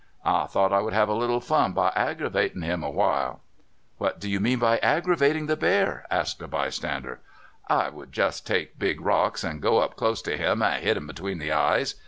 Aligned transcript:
I 0.25 0.47
thought 0.47 0.73
I 0.73 0.79
w^ould 0.79 0.93
have 0.93 1.09
a 1.09 1.13
little 1.13 1.39
fun 1.39 1.73
by 1.73 1.91
aggravatin' 1.95 2.63
him 2.63 2.81
awhile." 2.81 3.41
"What 3.99 4.19
do 4.19 4.27
you 4.31 4.39
mean 4.39 4.57
by 4.57 4.79
aggravating 4.79 5.45
the 5.45 5.55
bear?" 5.55 6.07
asked 6.09 6.41
a 6.41 6.47
bystander. 6.47 7.19
"I 7.69 7.89
would 7.89 8.11
just 8.11 8.47
take 8.47 8.79
big 8.79 8.99
rocks 8.99 9.43
and 9.43 9.61
go 9.61 9.77
up 9.77 9.95
close 9.95 10.23
to 10.23 10.35
him, 10.37 10.63
and 10.63 10.83
hit 10.83 10.97
him 10.97 11.05
between 11.05 11.37
the 11.37 11.51
eyes. 11.51 11.93